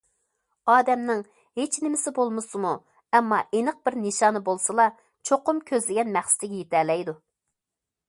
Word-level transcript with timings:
ئادەمنىڭ 0.75 1.19
ھېچنېمىسى 1.59 2.13
بولمىسىمۇ، 2.15 2.73
ئەمما 3.19 3.41
ئېنىق 3.59 3.79
بىر 3.85 4.01
نىشانى 4.09 4.45
بولسىلا، 4.51 4.91
چوقۇم 5.31 5.65
كۆزلىگەن 5.73 6.15
مەقسىتىگە 6.21 6.63
يېتەلەيدۇ. 6.65 7.21